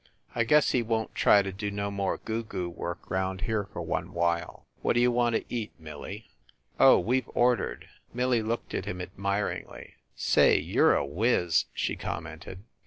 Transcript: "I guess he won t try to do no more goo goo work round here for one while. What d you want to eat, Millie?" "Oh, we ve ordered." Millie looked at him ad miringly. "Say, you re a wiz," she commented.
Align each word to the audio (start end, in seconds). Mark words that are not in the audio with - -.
"I 0.33 0.45
guess 0.45 0.71
he 0.71 0.81
won 0.81 1.05
t 1.05 1.11
try 1.13 1.43
to 1.43 1.51
do 1.51 1.69
no 1.69 1.91
more 1.91 2.17
goo 2.17 2.41
goo 2.43 2.69
work 2.69 3.11
round 3.11 3.41
here 3.41 3.65
for 3.71 3.83
one 3.83 4.13
while. 4.15 4.65
What 4.81 4.93
d 4.93 5.01
you 5.01 5.11
want 5.11 5.35
to 5.35 5.45
eat, 5.47 5.73
Millie?" 5.77 6.31
"Oh, 6.79 6.97
we 6.97 7.19
ve 7.19 7.29
ordered." 7.35 7.87
Millie 8.11 8.41
looked 8.41 8.73
at 8.73 8.85
him 8.85 8.99
ad 8.99 9.11
miringly. 9.15 9.91
"Say, 10.15 10.57
you 10.57 10.87
re 10.87 10.95
a 10.97 11.05
wiz," 11.05 11.65
she 11.75 11.95
commented. 11.95 12.63